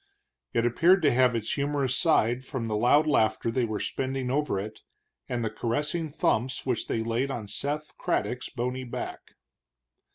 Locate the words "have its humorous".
1.11-1.95